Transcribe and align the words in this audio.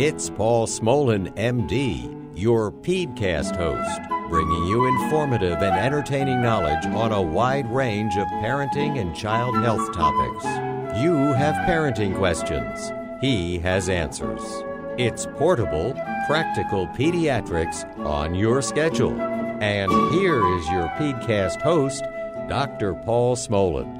It's 0.00 0.30
Paul 0.30 0.68
Smolen, 0.68 1.34
MD, 1.34 2.32
your 2.38 2.70
PEDCast 2.70 3.56
host, 3.56 4.00
bringing 4.30 4.66
you 4.66 4.86
informative 4.86 5.60
and 5.60 5.74
entertaining 5.74 6.40
knowledge 6.40 6.86
on 6.86 7.10
a 7.10 7.20
wide 7.20 7.68
range 7.68 8.16
of 8.16 8.28
parenting 8.28 9.00
and 9.00 9.12
child 9.16 9.56
health 9.56 9.92
topics. 9.92 10.44
You 11.02 11.32
have 11.32 11.56
parenting 11.68 12.16
questions, 12.16 12.92
he 13.20 13.58
has 13.58 13.88
answers. 13.88 14.40
It's 14.98 15.26
portable, 15.34 15.94
practical 16.28 16.86
pediatrics 16.86 17.84
on 18.06 18.36
your 18.36 18.62
schedule. 18.62 19.20
And 19.20 19.90
here 20.12 20.46
is 20.58 20.68
your 20.68 20.86
PEDCast 20.90 21.60
host, 21.60 22.04
Dr. 22.48 22.94
Paul 22.94 23.34
Smolen. 23.34 23.97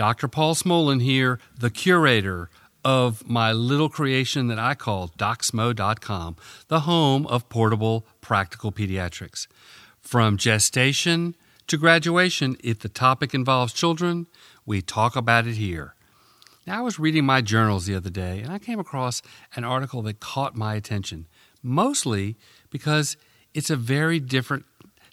Dr. 0.00 0.28
Paul 0.28 0.54
Smolen 0.54 1.02
here, 1.02 1.38
the 1.54 1.68
curator 1.68 2.48
of 2.82 3.28
my 3.28 3.52
little 3.52 3.90
creation 3.90 4.46
that 4.46 4.58
I 4.58 4.74
call 4.74 5.08
DocsMo.com, 5.08 6.36
the 6.68 6.80
home 6.80 7.26
of 7.26 7.50
portable 7.50 8.06
practical 8.22 8.72
pediatrics. 8.72 9.46
From 10.00 10.38
gestation 10.38 11.34
to 11.66 11.76
graduation, 11.76 12.56
if 12.64 12.78
the 12.78 12.88
topic 12.88 13.34
involves 13.34 13.74
children, 13.74 14.26
we 14.64 14.80
talk 14.80 15.16
about 15.16 15.46
it 15.46 15.56
here. 15.56 15.94
Now, 16.66 16.78
I 16.78 16.80
was 16.80 16.98
reading 16.98 17.26
my 17.26 17.42
journals 17.42 17.84
the 17.84 17.94
other 17.94 18.08
day 18.08 18.40
and 18.40 18.50
I 18.50 18.58
came 18.58 18.80
across 18.80 19.20
an 19.54 19.64
article 19.64 20.00
that 20.04 20.18
caught 20.18 20.56
my 20.56 20.76
attention, 20.76 21.26
mostly 21.62 22.38
because 22.70 23.18
it's 23.52 23.68
a 23.68 23.76
very 23.76 24.18
different 24.18 24.64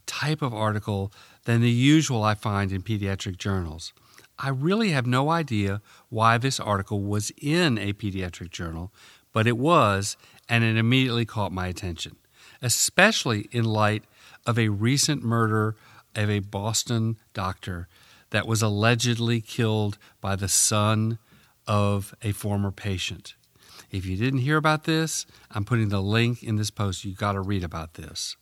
type 0.06 0.42
of 0.42 0.54
article 0.54 1.12
than 1.44 1.60
the 1.60 1.70
usual 1.70 2.24
I 2.24 2.36
find 2.36 2.72
in 2.72 2.84
pediatric 2.84 3.38
journals. 3.38 3.92
I 4.40 4.50
really 4.50 4.90
have 4.90 5.08
no 5.08 5.30
idea 5.30 5.82
why 6.10 6.38
this 6.38 6.60
article 6.60 7.02
was 7.02 7.32
in 7.42 7.78
a 7.78 7.94
pediatric 7.94 8.52
journal, 8.52 8.94
but 9.34 9.48
it 9.48 9.58
was, 9.58 10.16
and 10.48 10.64
it 10.64 10.78
immediately 10.78 11.26
caught 11.26 11.52
my 11.52 11.68
attention, 11.68 12.18
especially 12.62 13.48
in 13.52 13.66
light 13.66 14.04
of 14.46 14.60
a 14.60 14.70
recent 14.70 15.24
murder 15.24 15.76
of 16.16 16.30
a 16.30 16.40
Boston 16.40 17.18
doctor 17.34 17.88
that 18.30 18.48
was 18.48 18.62
allegedly 18.62 19.42
killed 19.42 19.98
by 20.22 20.36
the 20.36 20.48
son 20.48 21.18
of 21.66 22.14
a 22.22 22.32
former 22.32 22.72
patient. 22.72 23.36
If 23.92 24.06
you 24.06 24.18
didn't 24.18 24.40
hear 24.40 24.58
about 24.58 24.84
this, 24.84 25.26
I'm 25.52 25.66
putting 25.66 25.90
the 25.90 26.02
link 26.02 26.44
in 26.44 26.58
this 26.58 26.72
post. 26.72 27.06
You've 27.06 27.18
got 27.18 27.34
to 27.34 27.42
read 27.42 27.64
about 27.64 27.94
this. 27.94 28.36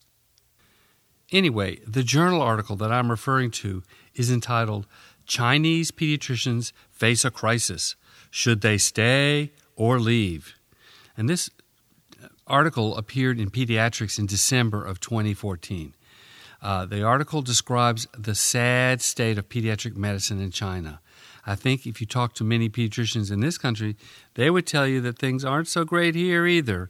Anyway, 1.32 1.80
the 1.88 2.04
journal 2.04 2.42
article 2.42 2.76
that 2.78 2.92
I'm 2.92 3.10
referring 3.10 3.52
to 3.52 3.84
is 4.14 4.32
entitled 4.32 4.88
Chinese 5.26 5.92
pediatricians 5.92 6.72
face 6.92 7.26
a 7.26 7.32
crisis. 7.32 7.96
Should 8.30 8.62
they 8.62 8.78
stay 8.78 9.52
or 9.76 10.00
leave? 10.00 10.56
And 11.18 11.30
this 11.30 11.50
article 12.48 12.96
appeared 12.98 13.40
in 13.40 13.50
Pediatrics 13.50 14.20
in 14.20 14.26
December 14.26 14.84
of 14.84 15.00
2014. 15.00 15.94
Uh, 16.62 16.86
the 16.86 17.04
article 17.04 17.42
describes 17.42 18.08
the 18.18 18.36
sad 18.36 19.02
state 19.02 19.38
of 19.38 19.50
pediatric 19.50 19.96
medicine 19.96 20.42
in 20.42 20.52
China. 20.52 21.00
I 21.46 21.56
think 21.56 21.86
if 21.86 22.02
you 22.02 22.08
talk 22.08 22.34
to 22.36 22.44
many 22.44 22.70
pediatricians 22.70 23.32
in 23.32 23.40
this 23.40 23.58
country, 23.58 23.96
they 24.34 24.50
would 24.50 24.66
tell 24.66 24.88
you 24.88 25.00
that 25.02 25.20
things 25.20 25.46
aren't 25.46 25.68
so 25.68 25.84
great 25.84 26.16
here 26.16 26.48
either. 26.48 26.90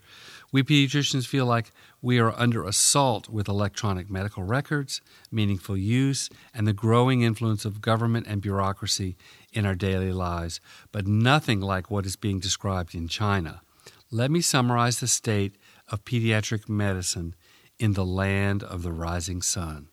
We 0.55 0.63
pediatricians 0.63 1.27
feel 1.27 1.45
like 1.45 1.73
we 2.01 2.17
are 2.17 2.31
under 2.31 2.63
assault 2.63 3.27
with 3.27 3.49
electronic 3.49 4.09
medical 4.09 4.43
records, 4.43 5.01
meaningful 5.29 5.75
use, 5.75 6.29
and 6.53 6.65
the 6.65 6.71
growing 6.71 7.23
influence 7.23 7.65
of 7.65 7.81
government 7.81 8.25
and 8.25 8.41
bureaucracy 8.41 9.17
in 9.51 9.65
our 9.65 9.75
daily 9.75 10.13
lives, 10.13 10.61
but 10.93 11.07
nothing 11.07 11.59
like 11.59 11.91
what 11.91 12.05
is 12.05 12.15
being 12.15 12.39
described 12.39 12.95
in 12.95 13.09
China. 13.09 13.63
Let 14.09 14.31
me 14.31 14.39
summarize 14.39 15.01
the 15.01 15.09
state 15.09 15.57
of 15.89 16.05
pediatric 16.05 16.69
medicine 16.69 17.35
in 17.77 17.91
the 17.91 18.05
land 18.05 18.63
of 18.63 18.81
the 18.81 18.93
rising 18.93 19.41
sun. 19.41 19.89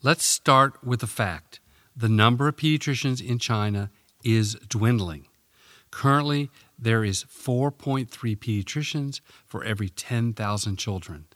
Let's 0.00 0.24
start 0.24 0.84
with 0.84 1.00
the 1.00 1.08
fact 1.08 1.58
the 1.96 2.08
number 2.08 2.46
of 2.46 2.54
pediatricians 2.54 3.20
in 3.20 3.40
China 3.40 3.90
is 4.22 4.54
dwindling. 4.68 5.26
Currently, 5.90 6.50
there 6.78 7.04
is 7.04 7.24
4.3 7.24 8.08
pediatricians 8.08 9.20
for 9.46 9.64
every 9.64 9.88
10,000 9.88 10.76
children, 10.76 11.26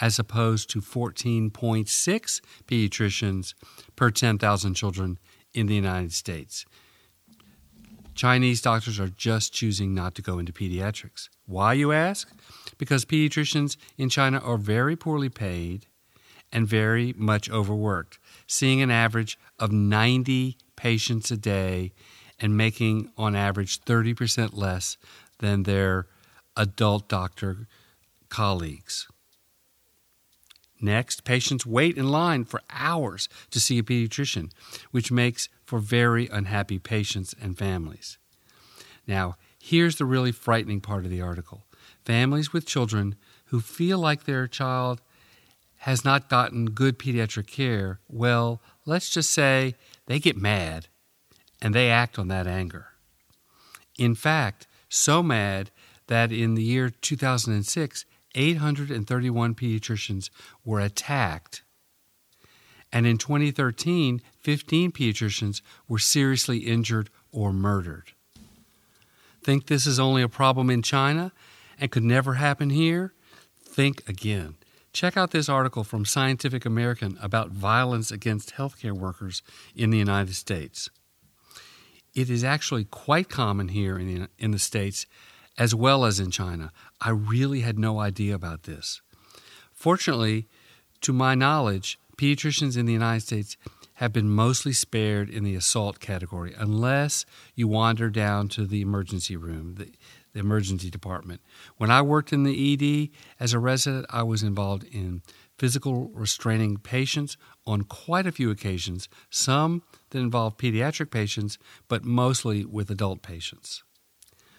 as 0.00 0.18
opposed 0.18 0.70
to 0.70 0.80
14.6 0.80 2.40
pediatricians 2.66 3.54
per 3.96 4.10
10,000 4.10 4.74
children 4.74 5.18
in 5.52 5.66
the 5.66 5.74
United 5.74 6.12
States. 6.12 6.64
Chinese 8.14 8.62
doctors 8.62 9.00
are 9.00 9.08
just 9.08 9.52
choosing 9.52 9.92
not 9.92 10.14
to 10.14 10.22
go 10.22 10.38
into 10.38 10.52
pediatrics. 10.52 11.28
Why, 11.46 11.72
you 11.72 11.90
ask? 11.90 12.30
Because 12.78 13.04
pediatricians 13.04 13.76
in 13.98 14.08
China 14.08 14.38
are 14.38 14.56
very 14.56 14.94
poorly 14.94 15.28
paid 15.28 15.86
and 16.52 16.68
very 16.68 17.12
much 17.16 17.50
overworked, 17.50 18.20
seeing 18.46 18.80
an 18.80 18.90
average 18.90 19.36
of 19.58 19.72
90 19.72 20.56
patients 20.76 21.32
a 21.32 21.36
day 21.36 21.92
and 22.44 22.58
making 22.58 23.10
on 23.16 23.34
average 23.34 23.80
30% 23.86 24.50
less 24.54 24.98
than 25.38 25.62
their 25.62 26.06
adult 26.58 27.08
doctor 27.08 27.66
colleagues. 28.28 29.08
Next, 30.78 31.24
patients 31.24 31.64
wait 31.64 31.96
in 31.96 32.10
line 32.10 32.44
for 32.44 32.60
hours 32.68 33.30
to 33.50 33.58
see 33.58 33.78
a 33.78 33.82
pediatrician, 33.82 34.52
which 34.90 35.10
makes 35.10 35.48
for 35.64 35.78
very 35.78 36.28
unhappy 36.28 36.78
patients 36.78 37.34
and 37.40 37.56
families. 37.56 38.18
Now, 39.06 39.36
here's 39.58 39.96
the 39.96 40.04
really 40.04 40.30
frightening 40.30 40.82
part 40.82 41.06
of 41.06 41.10
the 41.10 41.22
article 41.22 41.64
families 42.04 42.52
with 42.52 42.66
children 42.66 43.16
who 43.46 43.62
feel 43.62 43.98
like 43.98 44.24
their 44.24 44.46
child 44.46 45.00
has 45.78 46.04
not 46.04 46.28
gotten 46.28 46.66
good 46.66 46.98
pediatric 46.98 47.46
care, 47.46 48.00
well, 48.06 48.60
let's 48.84 49.08
just 49.08 49.30
say 49.30 49.76
they 50.04 50.18
get 50.18 50.36
mad 50.36 50.88
and 51.64 51.74
they 51.74 51.90
act 51.90 52.18
on 52.18 52.28
that 52.28 52.46
anger. 52.46 52.88
In 53.98 54.14
fact, 54.14 54.66
so 54.90 55.22
mad 55.22 55.70
that 56.08 56.30
in 56.30 56.54
the 56.54 56.62
year 56.62 56.90
2006, 56.90 58.04
831 58.34 59.54
pediatricians 59.54 60.28
were 60.62 60.78
attacked. 60.78 61.62
And 62.92 63.06
in 63.06 63.16
2013, 63.16 64.20
15 64.40 64.92
pediatricians 64.92 65.62
were 65.88 65.98
seriously 65.98 66.58
injured 66.58 67.08
or 67.32 67.50
murdered. 67.50 68.12
Think 69.42 69.66
this 69.66 69.86
is 69.86 69.98
only 69.98 70.20
a 70.20 70.28
problem 70.28 70.68
in 70.68 70.82
China 70.82 71.32
and 71.80 71.90
could 71.90 72.04
never 72.04 72.34
happen 72.34 72.68
here? 72.68 73.14
Think 73.64 74.06
again. 74.06 74.56
Check 74.92 75.16
out 75.16 75.30
this 75.30 75.48
article 75.48 75.82
from 75.82 76.04
Scientific 76.04 76.66
American 76.66 77.18
about 77.22 77.50
violence 77.50 78.12
against 78.12 78.54
healthcare 78.54 78.92
workers 78.92 79.42
in 79.74 79.90
the 79.90 79.98
United 79.98 80.34
States. 80.34 80.90
It 82.14 82.30
is 82.30 82.44
actually 82.44 82.84
quite 82.84 83.28
common 83.28 83.68
here 83.68 83.98
in 83.98 84.14
the, 84.14 84.28
in 84.38 84.50
the 84.52 84.58
States 84.58 85.06
as 85.58 85.74
well 85.74 86.04
as 86.04 86.20
in 86.20 86.30
China. 86.30 86.72
I 87.00 87.10
really 87.10 87.60
had 87.60 87.78
no 87.78 88.00
idea 88.00 88.34
about 88.34 88.64
this. 88.64 89.00
Fortunately, 89.72 90.48
to 91.02 91.12
my 91.12 91.34
knowledge, 91.34 91.98
pediatricians 92.16 92.76
in 92.76 92.86
the 92.86 92.92
United 92.92 93.20
States 93.20 93.56
have 93.94 94.12
been 94.12 94.28
mostly 94.28 94.72
spared 94.72 95.30
in 95.30 95.44
the 95.44 95.54
assault 95.54 96.00
category 96.00 96.54
unless 96.56 97.24
you 97.54 97.68
wander 97.68 98.10
down 98.10 98.48
to 98.48 98.66
the 98.66 98.80
emergency 98.80 99.36
room, 99.36 99.76
the, 99.76 99.92
the 100.32 100.40
emergency 100.40 100.90
department. 100.90 101.40
When 101.76 101.90
I 101.90 102.02
worked 102.02 102.32
in 102.32 102.42
the 102.42 102.72
ED 102.72 103.10
as 103.38 103.52
a 103.52 103.58
resident, 103.58 104.06
I 104.10 104.24
was 104.24 104.42
involved 104.42 104.84
in 104.84 105.22
physical 105.58 106.10
restraining 106.12 106.76
patients 106.78 107.36
on 107.66 107.82
quite 107.82 108.26
a 108.26 108.32
few 108.32 108.50
occasions, 108.50 109.08
some 109.30 109.82
that 110.10 110.18
involve 110.18 110.56
pediatric 110.56 111.10
patients, 111.10 111.58
but 111.88 112.04
mostly 112.04 112.64
with 112.64 112.90
adult 112.90 113.22
patients. 113.22 113.82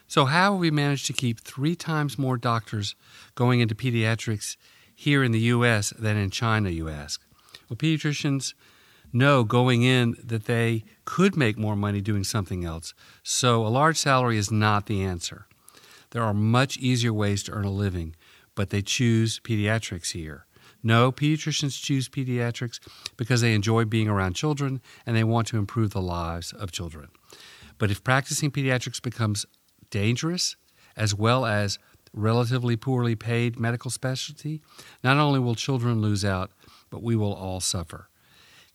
So, 0.07 0.25
how 0.25 0.53
have 0.53 0.59
we 0.59 0.71
managed 0.71 1.07
to 1.07 1.13
keep 1.13 1.41
three 1.41 1.75
times 1.75 2.19
more 2.19 2.37
doctors 2.37 2.95
going 3.33 3.59
into 3.59 3.75
pediatrics 3.75 4.55
here 4.93 5.23
in 5.23 5.31
the 5.31 5.39
U.S. 5.39 5.91
than 5.97 6.15
in 6.15 6.29
China, 6.29 6.69
you 6.69 6.87
ask? 6.87 7.21
Well, 7.67 7.77
pediatricians 7.77 8.53
know 9.11 9.43
going 9.43 9.83
in 9.83 10.15
that 10.23 10.45
they 10.45 10.83
could 11.05 11.35
make 11.35 11.57
more 11.57 11.75
money 11.75 12.01
doing 12.01 12.23
something 12.23 12.63
else, 12.63 12.93
so 13.23 13.65
a 13.65 13.69
large 13.69 13.97
salary 13.97 14.37
is 14.37 14.51
not 14.51 14.85
the 14.85 15.01
answer. 15.03 15.47
There 16.11 16.23
are 16.23 16.33
much 16.33 16.77
easier 16.77 17.13
ways 17.13 17.43
to 17.43 17.51
earn 17.51 17.65
a 17.65 17.71
living, 17.71 18.15
but 18.53 18.69
they 18.69 18.81
choose 18.81 19.39
pediatrics 19.39 20.11
here. 20.11 20.45
No, 20.85 21.11
pediatricians 21.11 21.81
choose 21.81 22.07
pediatrics 22.07 22.79
because 23.17 23.41
they 23.41 23.55
enjoy 23.55 23.85
being 23.85 24.07
around 24.07 24.35
children 24.35 24.81
and 25.03 25.15
they 25.15 25.23
want 25.23 25.47
to 25.47 25.57
improve 25.57 25.89
the 25.89 26.01
lives 26.01 26.53
of 26.53 26.71
children. 26.71 27.07
But 27.79 27.89
if 27.89 28.03
practicing 28.03 28.51
pediatrics 28.51 29.01
becomes 29.01 29.47
dangerous 29.89 30.55
as 30.95 31.15
well 31.15 31.43
as 31.43 31.79
relatively 32.13 32.77
poorly 32.77 33.15
paid 33.15 33.59
medical 33.59 33.89
specialty, 33.89 34.61
not 35.03 35.17
only 35.17 35.39
will 35.39 35.55
children 35.55 36.01
lose 36.01 36.23
out, 36.23 36.51
but 36.91 37.01
we 37.01 37.15
will 37.15 37.33
all 37.33 37.59
suffer. 37.59 38.07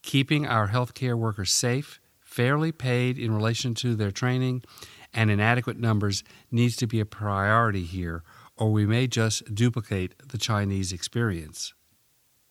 Keeping 0.02 0.44
our 0.44 0.66
healthcare 0.70 1.16
workers 1.16 1.52
safe, 1.52 2.00
fairly 2.20 2.72
paid 2.72 3.18
in 3.18 3.32
relation 3.32 3.72
to 3.74 3.94
their 3.94 4.10
training, 4.10 4.64
and 5.14 5.30
in 5.30 5.38
adequate 5.38 5.78
numbers 5.78 6.24
needs 6.50 6.74
to 6.74 6.88
be 6.88 6.98
a 6.98 7.06
priority 7.06 7.84
here, 7.84 8.24
or 8.56 8.72
we 8.72 8.84
may 8.84 9.06
just 9.06 9.54
duplicate 9.54 10.14
the 10.26 10.38
Chinese 10.38 10.92
experience. 10.92 11.72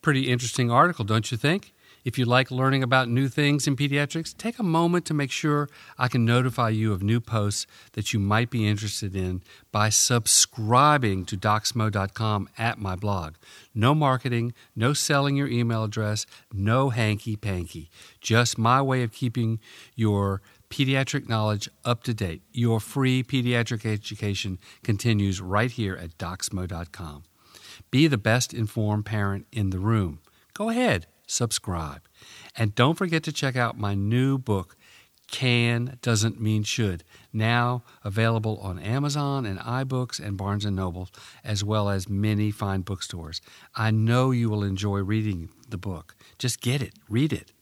Pretty 0.02 0.28
interesting 0.30 0.70
article, 0.70 1.04
don't 1.04 1.30
you 1.30 1.36
think? 1.36 1.74
If 2.04 2.18
you 2.18 2.24
like 2.24 2.50
learning 2.50 2.82
about 2.82 3.10
new 3.10 3.28
things 3.28 3.66
in 3.66 3.76
pediatrics, 3.76 4.34
take 4.34 4.58
a 4.58 4.62
moment 4.62 5.04
to 5.06 5.14
make 5.14 5.30
sure 5.30 5.68
I 5.98 6.08
can 6.08 6.24
notify 6.24 6.70
you 6.70 6.92
of 6.92 7.02
new 7.02 7.20
posts 7.20 7.66
that 7.92 8.14
you 8.14 8.18
might 8.18 8.48
be 8.48 8.66
interested 8.66 9.14
in 9.14 9.42
by 9.70 9.90
subscribing 9.90 11.26
to 11.26 11.36
docsmo.com 11.36 12.48
at 12.56 12.78
my 12.78 12.96
blog. 12.96 13.34
No 13.74 13.94
marketing, 13.94 14.54
no 14.74 14.94
selling 14.94 15.36
your 15.36 15.48
email 15.48 15.84
address, 15.84 16.24
no 16.52 16.88
hanky 16.88 17.36
panky. 17.36 17.90
Just 18.22 18.56
my 18.56 18.80
way 18.80 19.02
of 19.02 19.12
keeping 19.12 19.60
your 19.94 20.40
pediatric 20.70 21.28
knowledge 21.28 21.68
up 21.84 22.02
to 22.04 22.14
date. 22.14 22.40
Your 22.52 22.80
free 22.80 23.22
pediatric 23.22 23.84
education 23.84 24.58
continues 24.82 25.42
right 25.42 25.70
here 25.70 25.96
at 25.96 26.16
docsmo.com. 26.16 27.24
Be 27.90 28.06
the 28.06 28.18
best 28.18 28.54
informed 28.54 29.06
parent 29.06 29.46
in 29.52 29.70
the 29.70 29.78
room. 29.78 30.20
Go 30.54 30.68
ahead 30.68 31.06
subscribe. 31.30 32.02
And 32.56 32.74
don't 32.74 32.98
forget 32.98 33.22
to 33.24 33.32
check 33.32 33.56
out 33.56 33.78
my 33.78 33.94
new 33.94 34.36
book, 34.36 34.76
Can 35.30 35.98
Doesn't 36.02 36.40
Mean 36.40 36.64
Should, 36.64 37.04
now 37.32 37.84
available 38.04 38.58
on 38.58 38.78
Amazon 38.78 39.46
and 39.46 39.58
iBooks 39.60 40.18
and 40.18 40.36
Barnes 40.36 40.66
& 40.66 40.66
Noble, 40.66 41.08
as 41.44 41.62
well 41.62 41.88
as 41.88 42.08
many 42.08 42.50
fine 42.50 42.82
bookstores. 42.82 43.40
I 43.74 43.90
know 43.90 44.32
you 44.32 44.50
will 44.50 44.64
enjoy 44.64 44.98
reading 44.98 45.50
the 45.68 45.78
book. 45.78 46.16
Just 46.38 46.60
get 46.60 46.82
it, 46.82 46.94
read 47.08 47.32
it. 47.32 47.52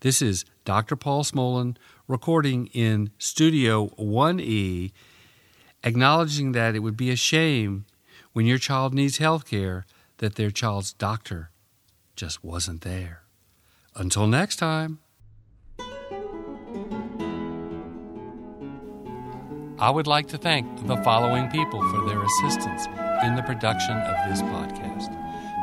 This 0.00 0.22
is 0.22 0.44
Dr. 0.64 0.94
Paul 0.94 1.24
Smolen 1.24 1.76
recording 2.06 2.68
in 2.68 3.10
Studio 3.18 3.88
1E, 3.98 4.92
acknowledging 5.82 6.52
that 6.52 6.76
it 6.76 6.78
would 6.78 6.96
be 6.96 7.10
a 7.10 7.16
shame 7.16 7.86
when 8.34 8.44
your 8.46 8.58
child 8.58 8.92
needs 8.92 9.18
health 9.18 9.46
care 9.48 9.86
that 10.18 10.34
their 10.34 10.50
child's 10.50 10.92
doctor 10.92 11.50
just 12.16 12.44
wasn't 12.44 12.82
there. 12.82 13.22
Until 13.94 14.26
next 14.26 14.56
time. 14.56 14.98
I 19.78 19.90
would 19.90 20.06
like 20.06 20.28
to 20.28 20.38
thank 20.38 20.86
the 20.86 20.96
following 20.98 21.48
people 21.48 21.80
for 21.90 22.08
their 22.08 22.22
assistance 22.22 22.86
in 23.24 23.36
the 23.36 23.42
production 23.46 23.96
of 23.96 24.28
this 24.28 24.42
podcast 24.42 25.10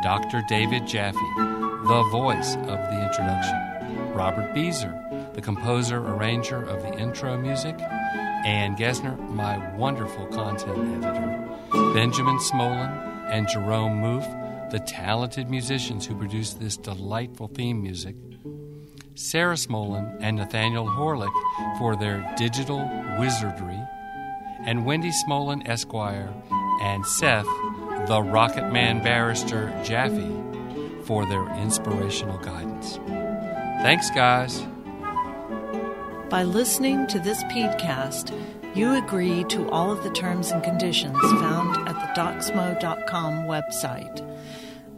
Dr. 0.02 0.42
David 0.48 0.88
Jaffe, 0.88 1.18
the 1.38 2.08
voice 2.12 2.56
of 2.56 2.66
the 2.66 3.04
introduction, 3.06 4.14
Robert 4.14 4.54
Beezer, 4.54 5.32
the 5.34 5.42
composer 5.42 5.98
arranger 6.00 6.64
of 6.64 6.82
the 6.82 6.98
intro 6.98 7.38
music, 7.38 7.80
Ann 7.80 8.76
Gesner, 8.76 9.18
my 9.30 9.76
wonderful 9.76 10.26
content 10.28 11.06
editor, 11.06 11.41
Benjamin 11.94 12.38
Smolen, 12.40 12.92
and 13.30 13.48
Jerome 13.48 14.02
Moof 14.02 14.42
the 14.72 14.80
talented 14.80 15.50
musicians 15.50 16.06
who 16.08 16.16
produced 16.16 16.58
this 16.60 16.78
delightful 16.78 17.50
theme 17.50 17.82
music, 17.82 18.16
Sarah 19.16 19.58
Smolen 19.58 20.18
and 20.22 20.38
Nathaniel 20.38 20.88
Horlick 20.88 21.34
for 21.78 21.98
their 21.98 22.34
digital 22.38 22.80
wizardry, 23.20 23.80
and 24.62 24.86
Wendy 24.86 25.12
Smolen 25.12 25.68
Esquire 25.68 26.34
and 26.82 27.06
Seth, 27.06 27.46
the 28.08 28.22
Rocket 28.24 28.72
Man 28.72 29.04
barrister 29.04 29.78
Jaffe, 29.84 30.32
for 31.04 31.26
their 31.26 31.46
inspirational 31.58 32.38
guidance. 32.38 32.96
Thanks, 33.84 34.10
guys. 34.12 34.66
By 36.30 36.44
listening 36.44 37.08
to 37.08 37.20
this 37.20 37.44
podcast, 37.46 38.32
you 38.76 38.96
agree 38.96 39.44
to 39.46 39.70
all 39.70 39.92
of 39.92 40.04
the 40.04 40.12
terms 40.12 40.52
and 40.52 40.64
conditions 40.64 41.18
found 41.20 41.88
at 41.88 41.96
the 41.96 42.22
docsmo.com 42.22 43.44
website. 43.44 44.28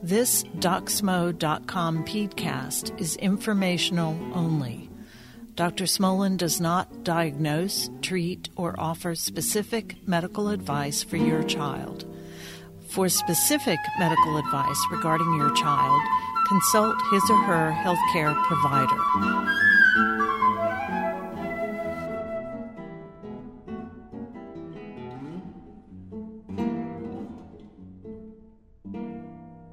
This 0.01 0.43
DocsMo.com 0.59 2.03
podcast 2.03 2.99
is 2.99 3.15
informational 3.15 4.17
only. 4.33 4.89
Dr. 5.55 5.85
Smolen 5.85 6.35
does 6.35 6.59
not 6.59 7.03
diagnose, 7.03 7.89
treat, 8.01 8.49
or 8.55 8.75
offer 8.79 9.15
specific 9.15 9.95
medical 10.07 10.49
advice 10.49 11.03
for 11.03 11.17
your 11.17 11.43
child. 11.43 12.05
For 12.89 13.07
specific 13.07 13.79
medical 13.97 14.37
advice 14.37 14.83
regarding 14.91 15.33
your 15.35 15.53
child, 15.55 16.01
consult 16.47 16.95
his 17.11 17.23
or 17.29 17.37
her 17.43 17.71
healthcare 17.71 18.35
provider. 18.43 20.22